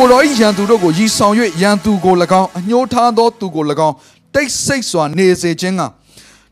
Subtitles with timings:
[0.00, 3.94] ကိုတော်ဤရန်သူတို့ကိုရည်ဆောင်၍ရန်သူကို၎င်းအညှိုးထားသောသူကို၎င်း
[4.34, 5.82] တိတ်ဆိတ်စွာနေစေခြင်းက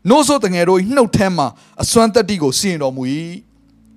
[0.09, 1.43] နိုးဆိုတငယ်တို့၏နှုတ်ထဲမှ
[1.81, 3.03] အစွမ်းတက်တီကိုစီရင်တော်မူ၏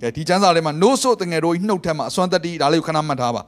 [0.00, 3.42] ကဲဒီကျမ်းစာထဲမှာနိုးဆိုတငယ်တို့၏နှုတ်ထဲမှအစွမ်းတက်တီဒါလေးကိုခဏမှတ်ထားပါ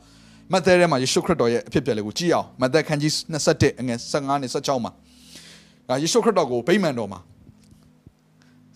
[0.52, 3.12] မဿဲထဲမှာယေရှုခရစ်တော်ရဲ့အဖြစ်ပြက်လေးကိုကြည့်အောင်မဿဲခန်းကြီး
[3.48, 4.92] 21အငယ်15နဲ့16မှာ
[5.88, 7.20] ဒါယေရှုခရစ်တော်ကိုဗိမာန်တော်မှာ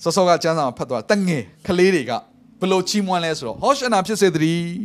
[0.02, 2.12] စောစောကကျမ်းစာမှာဖတ်သွားတငယ်ကလေးတွေက
[2.60, 4.76] ဘလို့ချီးမွမ်းလဲဆိုတော့ဟောရှနာဖြစ်စေတည်း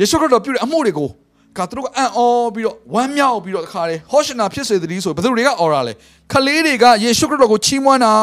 [0.00, 1.10] ယေရှုခရစ်တော်ပြုတဲ့အမှုတွေကို
[1.58, 2.18] ကသူတို့ကအံ့ဩ
[2.54, 5.92] ပြီးတော့ဝမ်းမြောက်ပြီးတော့တခါလေဟောရှနာဖြစ်စေတည်းဆိုဘယ်သူတွေကအော်ရလဲ
[6.32, 8.14] ခလေးတွေကယေရှုခရစ်တော်ကိုချီးမွမ်းတာ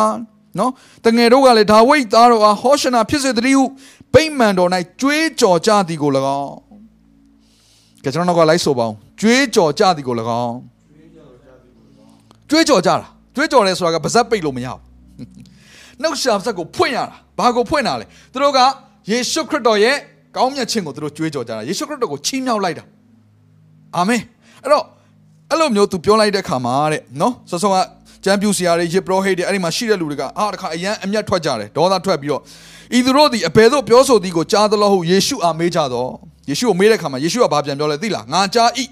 [0.59, 0.71] နော်
[1.05, 3.65] တငယ်တို့ကလည်းဒါဝိဒ်သားတော်အားဟောရှနာဖြစ်စေတည်းဟု
[4.13, 4.69] ဗိမာန်တော်၌
[5.01, 6.11] ကြွေးကြော်ကြသည်ကို၎
[6.41, 6.53] င်း
[8.03, 10.55] ကဲကျွန်တော်တို့ကလိုက်ဆိုပါအောင်ကြွေးကြော်ကြသည်ကို၎င်း
[12.49, 14.81] ကြွေးကြော်ကြတာကြွေးကြော်တယ်ဆိုတာကပါဇက်ပိတ်လို့မရဘူး
[16.01, 17.05] နှုတ်ရှာပါဇက်ကိုဖွင့်ရတာ
[17.37, 18.59] ဘာကိုဖွင့်တာလဲသူတို့က
[19.11, 19.95] ယေရှုခရစ်တော်ရဲ့
[20.35, 22.83] ကောင်းမြတ်ခြင်းကိုသူတို့ကြွေးကြော်ကြတာယေရှုခရစ်တော်ကိုချီးမြှောက်လိုက်တာ
[23.95, 24.21] အာမင်
[24.63, 24.85] အဲ့တော့
[25.51, 27.75] အဲ့လိုမျိုးသူပြောလိုက်တဲ့ခါမှာတဲ့နော်ဆောဆောက
[28.23, 32.41] ကျမ်းပြူစရာတွေယေဘရဟိတ်တွေအဲ့ဒီမှာရှိတဲ့လူတွေကအာတခါအရန်အမျက်ထွက်ကြတယ်ဒေါသထွက်ပြီးတော့
[32.97, 36.11] ဤသူတို့သည်အဘယ်သို့ပြောဆိုသည်ကိုကြားသလိုဟုယေရှုအားမေးကြတော့
[36.49, 38.85] ယေရှုကိုမေးတဲ့ခါမှာယေရှုကဘာပြန်ပြောလဲသိလားငါကြားဤ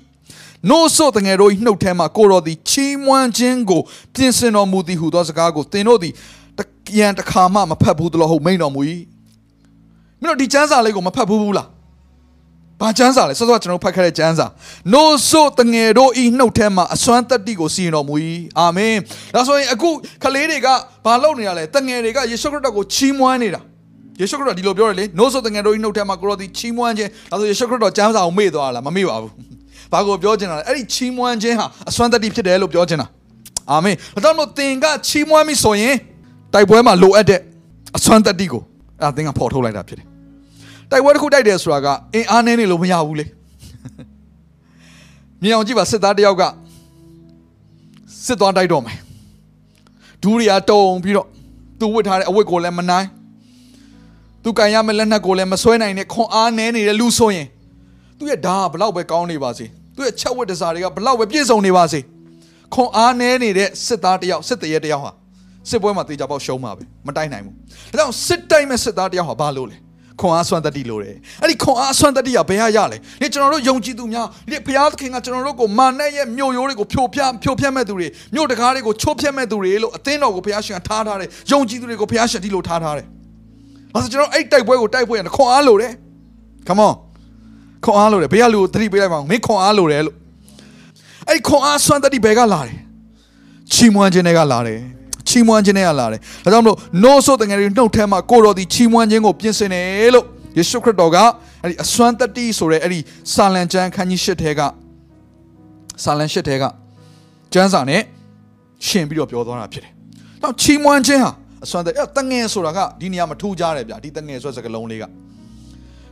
[0.70, 3.82] နို့ဆိုတငယ်တို့နှုတ်ထဲမှာကိုတော်သည်ချီးမွမ်းခြင်းကို
[4.16, 6.14] ပြင်ဆင်တော်မူသည်ဟုသောစကားကိုသင်တို့သည်
[6.58, 6.60] တ
[6.98, 8.82] ရန်တစ်ခါမှမဖတ်ဘူးတလို့ဟုတ်မိန်တော်မူ၏
[10.22, 11.68] မင်းတို့ဒီကျမ်းစာလေးကိုမဖတ်ဘူးဘူးလား
[12.82, 14.48] ဘာကျမ်းစာလဲစောစောကျွန်တော်ဖတ်ခဲ့တဲ့ကျမ်းစာ
[14.94, 18.16] နို့ဆိုတငယ်တို့ဤနှုတ်ထဲမှာအစွမ်းတက်တိကိုစီရင်တော်မူ၏
[18.60, 18.96] အာမင်
[19.36, 19.90] ဒါဆိုရင်အခု
[20.24, 20.68] ကလေးတွေက
[21.06, 23.62] ဘာလုပ်နေရလဲတငယ်တွေကယေရှုခရစ်တော်ကိုချီးမွမ်းနေတာ
[24.20, 29.32] ယေရှုခရစ်တော်ဒီလိုပြောတယ်လေနို့ဆိုတငယ်တို့ဤနှုတ်ထဲမှာကိုရောဒီချီးမွမ်းခြင်းဒါဆိုယေရှုခရစ်တော်ကျမ်းစာကိုမေ့သွားလားမမေ့ပါဘူး
[29.92, 33.08] ဘာကိုပြောချင်တာလဲအဲ့ဒီချီးမွမ်းခြင်းဟာအစွမ်းတက်တိဖြစ်တယ်လို့ပြောချင်တာ
[33.72, 35.96] အာမင်ဒါကြောင့်မို့သင်ကချီးမွမ်းပြီဆိုရင်
[36.54, 37.40] တိုက်ပွဲမှာလိုအပ်တဲ့
[37.98, 38.62] အစွမ်းတက်တိကို
[39.02, 40.15] အဲ့ဒါသင်ကဖော်ထုတ်လိုက်တာဖြစ်တယ်
[40.92, 43.26] တိုက်ပွဲတစ်ခုတိုက်တယ်ဆိုတာကအင်အားနည်းနေလို့မရဘူးလေ
[45.42, 46.44] မြင်အောင်ကြည့်ပါစစ်သားတယောက်က
[48.26, 48.98] စစ်သွားတိုက်တော့မယ်
[50.24, 51.28] ဒူးရီယာတုံပြီးတော့
[51.80, 53.08] သူဝတ်ထားတဲ့အဝတ်ကိုလည်းမနိုင်
[54.44, 57.48] သူကန်ရမယ့်လက်နက်ကိုလည်းမဆွဲနိုင်နဲ့ခွန်အားနည်းနေတဲ့လူဆိုရင်
[58.18, 59.66] သူ့ရဲ့ဓာတ်ကဘလောက်ပဲကောင်းနေပါစေ
[59.96, 62.00] သူ့ရဲ့ချက်ဝတ်တစားတွေကဘလောက်ပဲပြည့်စုံနေပါစေ
[62.74, 65.12] ခွန်အားနည်းနေတဲ့စစ်သားတယောက်စစ်တရေတယောက်ဟာ
[65.70, 69.78] စစ်ပွဲမှာတေချာပေါက်ရှုံးမှာပဲမတိုက်နိုင်ဘူးဒါကြောင့်စစ်တိုက်မဲ့စစ်သားတယောက်ဟာဘာလို့လဲ
[70.22, 83.06] ခွန်အားဆွမ်းတတိလို့တယ်အဲ့ဒီခွန်အားဆွမ်းတတိကဘယ်ဟာရလဲဒီကျွန်တော်တို့ယုံကြည်သူများဒီဘုရားသခင်ကကျွန်တော်တို့ကိုမာနရဲ့မြို့ရိုးတွေကိုဖြိုဖျက်ဖြိုဖျက်မဲ့သူတွေမြို့တကားတွေကိုချိုးဖျက်မဲ့သူတွေလို့အသင်းတော်ကိုဘုရားရှင်ထားထားတယ်ယုံကြည်သူတွေကိုဘုရားရှင်ဒီလိုထားထားတယ်
[83.94, 85.94] ဒါဆိုကျွန်တော်အဲ့တိုက်ပွဲကိုတိုက်ပွဲရခွန်အားလို့တယ်
[86.68, 86.94] come on
[87.86, 90.16] ခွန်အားလို့တယ်ဘယ်ကလူကိုသတိပေးလိုက်ပါဦးမင်းခွန်အားလို့တယ်လို့
[91.30, 92.78] အဲ့ခွန်အားဆွမ်းတတိဘယ်ကလာတယ်
[93.74, 94.80] ချီးမွမ်းခြင်းတွေကလာတယ်
[95.36, 100.26] ချီးမွမ်းခြင်းနဲ့လာတယ်။ဒါကြောင့်မလို့နိုးဆိုတငယ်တွေနှုတ်ထဲမှာကိုတော်ဒီချီးမွမ်းခြင်းကိုပြင်ဆင်တယ်လို့
[100.58, 101.18] ယေရှုခရစ်တော်က
[101.64, 103.00] အဲ့ဒီအစွမ်းတတိဆိုတဲ့အဲ့ဒီ
[103.34, 104.62] စာလံကျမ်းခန်းကြီး၈ထဲက
[106.04, 106.64] စာလံ၈ထဲက
[107.54, 108.02] ကျမ်းစာနဲ့
[108.88, 109.92] ရှင်ပြီးတော့ပြောသွားတာဖြစ်တယ်။
[110.42, 111.32] နောက်ချီးမွမ်းခြင်းဟာ
[111.66, 115.04] အစွမ်းတတိအဲ့တငယ်ဆိုတာကဒီနေရာမှာထူးကြတယ်ဗျာဒီတငယ်ဆိုတဲ့စကားလုံးလေးက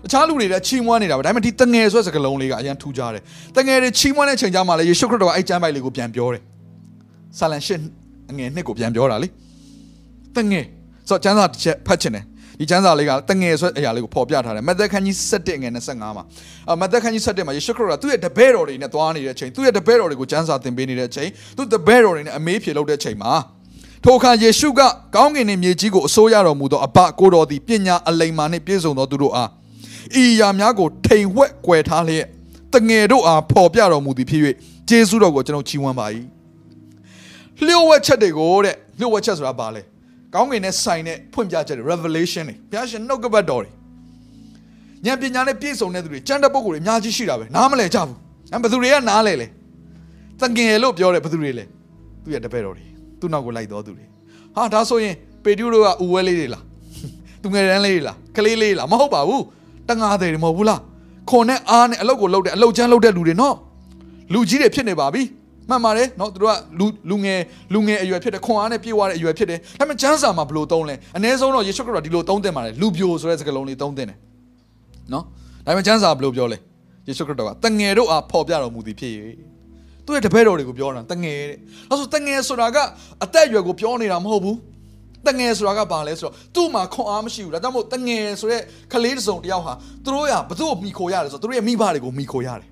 [0.04, 3.22] တခြားလူတွေလည်းချီးမွမ်းနေတာပဲဒါပေမဲ့ဒီတငယ်ဆိုတဲ့စကားလုံးလေးကအရင်ထူးကြတယ်။
[3.58, 6.42] တငယ်တွေချီးမွမ်းတဲ့ချိန်ကြမှာလေယေရှုခရစ်တော်ကအဲ့ကျမ်းပိုက်လေးကိုပြန်ပြောတယ်။
[7.38, 9.28] စာလံ၈ အငယ်နှစ်ကိုပြန်ပြောတာလေ
[10.38, 10.66] တငယ်
[11.10, 12.26] ဆိုတော့ကျမ်းစာတစ်ချက်ဖတ်ချင်တယ်
[12.60, 16.24] ဒီကျမ်းစာလေးကတငယ်ဆိုတဲ့အရာလေးကိုပေါ်ပြထားတယ်မသက်ခန်းကြီး7ငယ်25မှာ
[16.72, 23.34] အမသက်ခန်းကြီး7မှာယေရှုခရစ်ကသူ့ရဲ့တပည့်တော်တွေနဲ့သွားနေတဲ့အချိန်သူ့ရဲ့တပည့်တော်တွေကိုကျမ်းစာသင်ပေးနေတဲ့အချိန်သူ့တပည့်တော်တွေနဲ့အမေးဖြေလုပ်တဲ့အချိန်မှာ
[24.04, 24.82] ထိုအခါယေရှုက
[25.16, 29.50] ကောင်းကင်နှင့်မြေကြီးကိုအစိုးရတော်မူသောအဘကိုတော်သည်ပညာအလိမ္မာနှင့်ပြည့်စုံသောသူတို့အား
[30.22, 32.26] ဤရာများကိုထိန်ဝှက်ကွယ်ထားလျက်
[32.74, 34.42] တငယ်တို့အားပေါ်ပြတော်မူသည်ဖြစ်၍
[34.90, 36.08] ကျေးဇူးတော်ကိုကျွန်တော်ချီးမွမ်းပါ၏
[37.68, 39.82] လျှို့ဝှက်ချက်တွေကိုတဲ့လျှို့ဝှက်ချက်ဆိုတာဘာလဲ
[40.34, 43.72] ကောင်းကင်နဲ့ဆိုင်တဲ့ဖွင့်ပြချက်တွေ revelation တွေဘုရားရှင်နှုတ်ကပတ်တော်တွေ
[45.06, 48.18] ဉာဏ်ပညာနဲ့ပြည့်စုံတဲ့သူတွေကျမ်းတဲ့ပုဂ္ဂိုလ်တွေအများကြီးရှိတာပဲနားမလဲကြဘူး
[48.52, 49.48] အဲဘယ်သူတွေကနားလဲလဲ
[50.42, 51.66] တငယ်လို့ပြောတယ်ဘယ်သူတွေလဲ
[52.24, 52.86] သူရဲ့တပည့်တော်တွေ
[53.20, 54.06] သူ့နောက်ကိုလိုက်တော်သူတွေ
[54.56, 56.64] ဟာဒါဆိုရင်ပေတရုတို့ကဥဝဲလေးတွေလား
[57.42, 59.44] သူငယ်တန်းလေးတွေလားကလေးလေးလားမဟုတ်ပါဘူး
[59.90, 60.80] တငါးတွေမဟုတ်ဘူးလား
[61.30, 63.56] ခွန်နဲ့အားနဲ့အလုတ်ကိုလုတ်တဲ့အလုတ်ချမ်းလုတ်တဲ့လူတွေနော်
[64.34, 65.24] လူကြီးတွေဖြစ်နေပါပြီ
[65.71, 67.41] မှန်ပါတယ်เนาะသူတို့ကလူလူငယ်
[67.75, 74.19] လူငယ်အရွယ်ဖြစ်တယ်ခွန်အားနဲ့ပြေးသွားတဲ့အရွယ်ဖြစ်တယ်ဒါပေမဲ့ကျမ်းစာမှာဘယ်လိုသုံးလဲအ ਨੇ ဆုံးတော့ယေရှုခရစ်တော်ဒီလိုသုံးသင်ပါတယ်လူပြိုဆိုတဲ့စကားလုံးလေးသုံးသင်တယ်
[75.11, 75.25] เนาะ
[75.67, 76.59] ဒါပေမဲ့ကျမ်းစာဘယ်လိုပြောလဲ
[77.09, 79.13] ယေရှုခရစ်တော်ကတငယ်တို့အားဖော်ပြတော်မူသည်ဖြစ်၍
[80.05, 81.59] သူ့ရဲ့တပည့်တော်တွေကိုပြောတာတငယ်တဲ့
[81.91, 82.77] အဲဆိုတငယ်ဆိုတာက
[83.25, 84.59] အသက်အရွယ်ကိုပြောနေတာမဟုတ်ဘူး
[85.27, 89.73] တငယ်ဆိုတာကဘာလဲဆိုတော့သူ့မှာခွန်အားမရှိဘူးဒါကြောင့်မို့တငယ်ဆိုတဲ့ကလေးတစ်စုံတစ်ယောက်ဟာ
[90.05, 92.69] သူတို့ရဘသူ့ကိုမိခိုရတယ်ဆိုတော့သူတို့ရဲ့မိဘတွေကိုမိခိုရတယ်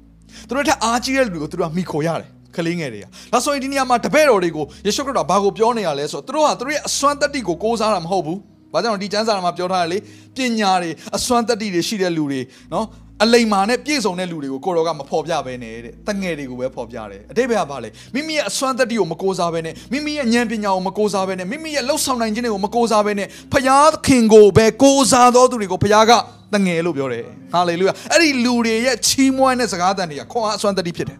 [0.48, 8.39] သူတို့ထက်အားကြီးတဲ့လူတွေကိုသူတို့ကမိခိုရတယ် ကလေးငယ်တွေကဒါဆိုရင်ဒီနေရာမှာတပည့်တော်တွေကိုယေရှုခရစ်တော်ဘာကိုပြောနေရလဲဆိုတော့သူတို့ဟာသူတို့ရဲ့အစွမ်းတတ္တိကိုကိုးစားတာမဟုတ်ဘူး
[8.73, 9.97] ဘာကြောင့်ဒီကျမ်းစာမှာပြောထားတယ်လေ
[10.35, 12.41] ပညာတွေအစွမ်းတတ္တိတွေရှိတဲ့လူတွေ
[12.73, 12.85] နော်
[13.23, 26.11] အလိမ္မာနဲ့ပြည့်စုံတဲ့လူတွေကိုကိုတော်ကမဖော်ပြဘဲနဲ့တဲ့တငယ်တွေကိုပဲဖော်ပြတယ်အတိတ်ဘက်ကဘာလဲမိမိရဲ့အစွမ်းတတ္တိကိုမကိုးစားဘဲနဲ့မိမိရဲ့ဉာဏ်ပညာကိုမကိုးစားဘဲနဲ့မိမိရဲ့လှုပ်ဆောင်နိုင်ခြင်းတွေကိုမကိုးစားဘဲနဲ့ဖျားခင်ကိုပဲကိုးစားသောသူတွေကိုဖျားက
[26.53, 31.19] တငယ်လို့ပြောတယ်ဟာလေလုယာအဲ့ဒီလူတွေရဲ့ချီးမွမ်းတဲ့စကားသံတွေကခွန်အားအစွမ်းတတ္တိဖြစ်တယ်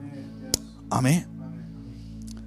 [0.93, 1.19] အာမင်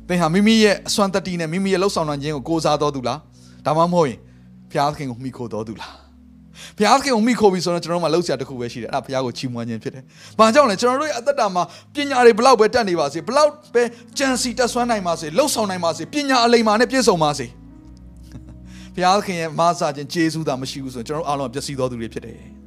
[0.08, 3.18] သင်ဟာမိမိရဲ့အစွမ်းတတ္တိနဲ့မိမိရဲ့လှုပ်ဆောင်နိုင်ခြင်းကိုကိုးစားတော်သူလား
[3.66, 4.18] ဒါမှမဟုတ်ရင်
[4.70, 5.94] ဖျားခင်ကိုမိခိုတော်သူလား
[6.76, 10.02] ဘုရားသခင်ကိုမိခိုးပြီဆိုတော့ကျွန်တော်တို့မှလှုပ်ရှားတစ်ခုပဲရှိတယ်အဲ့ဒါဘုရားကိုချီးမွမ်းခြင်းဖြစ်တယ်။
[10.38, 11.62] ဘာကြောင့်လဲကျွန်တော်တို့ရဲ့အသက်တာမှာ
[11.94, 13.82] ပညာတွေဘလောက်ပဲတက်နေပါစေဘလောက်ပဲ
[14.18, 17.46] ကြံစီတက်ဆွမ်းနိုင်ပါစေလှုပ်ဆောင်နိုင်ပါစေပညာအလိမ္မာနဲ့ပြည့်စုံပါစေ။
[18.94, 22.38] ဘုရားသခင်ရဲ့မဆာခြင်းကျေးဇူးသာမရှိဘူးဆိုရင်ကျွန်တော်တို့အားလုံးပျက်စီးသောသူတွေဖြစ်တယ်။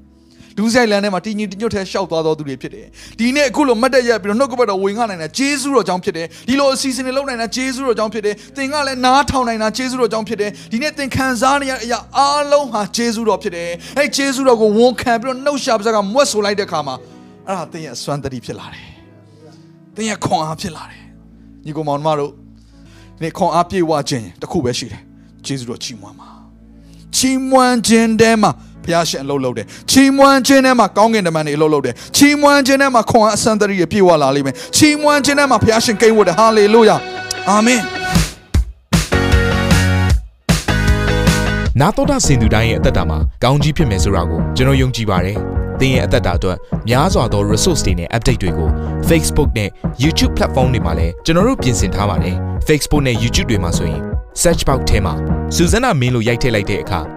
[0.57, 2.85] ဒူးဆိုင်လန်ထဲမှာတင်းကြီးတညွတ်ထဲရှောက်သွားသောသူတွေဖြစ်တယ်။
[3.19, 16.95] ဒီနေ့အခုလိုမတ်တက်ရက်ပြီးတော့နှုတ်ကပတ်တော်ဝင်ခနိုင်တာဂျေဇုတော်ကြောင့်ဖြစ်တယ်။ဒီလိုအစီအစဉ်တွေလုပ်နိုင်တာဂျေဇုတော်ကြောင့်ဖြစ်တယ်။သင်ကလည်းနားထောင်နိုင်တာဂျေဇုတော်ကြောင့်ဖြစ်တယ်။ဒီနေ့သင်ခံစားနေရတဲ့အရာအားလုံးဟာဂျေဇုတော်ဖြစ်တယ်။အဲ့ဂျေဇုတော်ကိုဝန်ခံပြီးတော့နှုတ်ရှာပါးစကားမွတ်ဆိုလိုက်တဲ့အခါမှာ
[17.47, 18.87] အဲ့ဒါသင်ရဲ့အစွမ်းတတိဖြစ်လာတယ်။
[19.95, 21.03] သင်ရဲ့ခွန်အားဖြစ်လာတယ်။
[21.65, 25.01] ညီကောင်မောင်မတို့ဒီနေ့ခွန်အားပြေဝခြင်းတစ်ခုပဲရှိတယ်။
[25.45, 26.29] ဂျေဇုတော်ချီးမွမ်းပါ။
[27.15, 28.51] ချီးမွမ်းခြင်းတဲမှာ
[28.87, 36.97] ဘုရားရှင်အလုပ်လုပ်တယ်ချီးမွမ်းခြင်းထဲမှာကောင်းကင်တမန်တွေအလုပ်လုပ်တယ်ချီးမွမ်းခြင်းထဲမှာခွန်အားအစံတရီပြေဝလာလိမ့်မယ်ချီးမွမ်းခြင်းထဲမှာဘုရားရှင်ကိန်းဝတ်တယ်ဟာလေလုယာ
[37.49, 37.81] အာမင်
[41.81, 45.37] နာတော်တာစင်သူတိုင်းရဲ့အသက်တာမှာကောင်းကြီးဖြစ်မယ်ဆိုတာကိုကျွန်တော်ယုံကြည်ပါတယ်။
[45.79, 46.57] သင်ရဲ့အသက်တာအတွက်
[46.89, 48.69] များစွာသော resource တွေနဲ့ update တွေကို
[49.09, 49.69] Facebook နဲ့
[50.03, 52.35] YouTube platform တွေမှာလည်းကျွန်တော်တို့ပြင်ဆင်ထားပါတယ်။
[52.67, 54.01] Facebook နဲ့ YouTube တွေမှာဆိုရင်
[54.41, 55.13] search box ထဲမှာ
[55.55, 57.16] စုစွမ်းနာမင်းလို့ရိုက်ထည့်လိုက်တဲ့အခါ